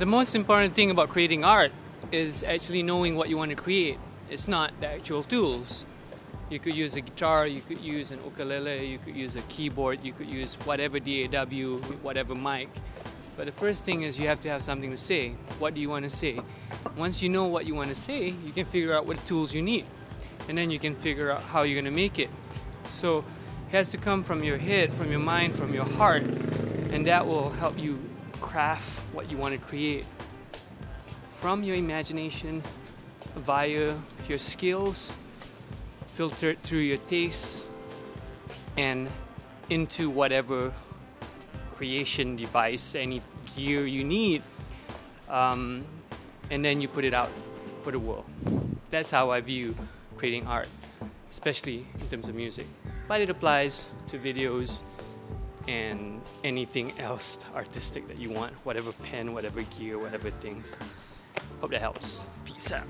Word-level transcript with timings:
The 0.00 0.06
most 0.06 0.34
important 0.34 0.74
thing 0.74 0.90
about 0.90 1.10
creating 1.10 1.44
art 1.44 1.72
is 2.10 2.42
actually 2.42 2.82
knowing 2.82 3.16
what 3.16 3.28
you 3.28 3.36
want 3.36 3.50
to 3.50 3.54
create. 3.54 3.98
It's 4.30 4.48
not 4.48 4.72
the 4.80 4.86
actual 4.86 5.22
tools. 5.22 5.84
You 6.48 6.58
could 6.58 6.74
use 6.74 6.96
a 6.96 7.02
guitar, 7.02 7.46
you 7.46 7.60
could 7.60 7.78
use 7.80 8.10
an 8.10 8.18
ukulele, 8.24 8.86
you 8.86 8.96
could 8.96 9.14
use 9.14 9.36
a 9.36 9.42
keyboard, 9.42 10.02
you 10.02 10.14
could 10.14 10.26
use 10.26 10.54
whatever 10.64 10.98
DAW, 10.98 11.76
whatever 12.00 12.34
mic. 12.34 12.70
But 13.36 13.44
the 13.44 13.52
first 13.52 13.84
thing 13.84 14.00
is 14.00 14.18
you 14.18 14.26
have 14.26 14.40
to 14.40 14.48
have 14.48 14.62
something 14.62 14.90
to 14.90 14.96
say. 14.96 15.32
What 15.58 15.74
do 15.74 15.82
you 15.82 15.90
want 15.90 16.04
to 16.04 16.10
say? 16.10 16.40
Once 16.96 17.20
you 17.20 17.28
know 17.28 17.44
what 17.44 17.66
you 17.66 17.74
want 17.74 17.90
to 17.90 17.94
say, 17.94 18.28
you 18.46 18.52
can 18.52 18.64
figure 18.64 18.94
out 18.94 19.04
what 19.04 19.22
tools 19.26 19.52
you 19.52 19.60
need. 19.60 19.84
And 20.48 20.56
then 20.56 20.70
you 20.70 20.78
can 20.78 20.94
figure 20.94 21.30
out 21.30 21.42
how 21.42 21.64
you're 21.64 21.78
going 21.78 21.92
to 21.92 22.00
make 22.00 22.18
it. 22.18 22.30
So 22.86 23.18
it 23.18 23.72
has 23.72 23.90
to 23.90 23.98
come 23.98 24.22
from 24.22 24.44
your 24.44 24.56
head, 24.56 24.94
from 24.94 25.10
your 25.10 25.20
mind, 25.20 25.56
from 25.56 25.74
your 25.74 25.84
heart. 25.84 26.22
And 26.22 27.06
that 27.06 27.26
will 27.26 27.50
help 27.50 27.78
you 27.78 28.09
craft 28.40 29.00
what 29.12 29.30
you 29.30 29.36
want 29.36 29.54
to 29.54 29.60
create 29.60 30.04
from 31.40 31.62
your 31.62 31.76
imagination 31.76 32.62
via 33.36 33.96
your 34.28 34.38
skills 34.38 35.12
filtered 36.06 36.58
through 36.58 36.80
your 36.80 36.98
tastes 37.08 37.68
and 38.76 39.08
into 39.70 40.10
whatever 40.10 40.72
creation 41.76 42.36
device, 42.36 42.94
any 42.94 43.22
gear 43.56 43.86
you 43.86 44.04
need, 44.04 44.42
um, 45.28 45.84
and 46.50 46.64
then 46.64 46.80
you 46.80 46.88
put 46.88 47.04
it 47.04 47.14
out 47.14 47.30
for 47.82 47.90
the 47.90 47.98
world. 47.98 48.26
That's 48.90 49.10
how 49.10 49.30
I 49.30 49.40
view 49.40 49.74
creating 50.18 50.46
art, 50.46 50.68
especially 51.30 51.86
in 51.98 52.08
terms 52.08 52.28
of 52.28 52.34
music. 52.34 52.66
But 53.08 53.22
it 53.22 53.30
applies 53.30 53.88
to 54.08 54.18
videos 54.18 54.82
and 55.68 56.22
anything 56.44 56.98
else 56.98 57.38
artistic 57.54 58.08
that 58.08 58.18
you 58.18 58.30
want, 58.30 58.54
whatever 58.64 58.92
pen, 58.92 59.32
whatever 59.32 59.62
gear, 59.62 59.98
whatever 59.98 60.30
things. 60.30 60.78
Hope 61.60 61.70
that 61.70 61.80
helps. 61.80 62.24
Peace 62.44 62.72
out. 62.72 62.86